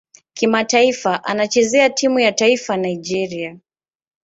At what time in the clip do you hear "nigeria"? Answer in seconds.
2.77-3.59